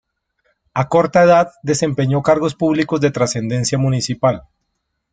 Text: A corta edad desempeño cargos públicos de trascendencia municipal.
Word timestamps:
A 0.73 0.89
corta 0.89 1.21
edad 1.21 1.51
desempeño 1.61 2.23
cargos 2.23 2.55
públicos 2.55 3.01
de 3.01 3.11
trascendencia 3.11 3.77
municipal. 3.77 4.47